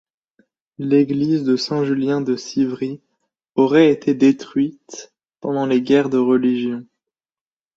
[0.79, 3.03] L'église de saint julien de Civry
[3.53, 6.83] aurait été détruite pendant les guerres de religion.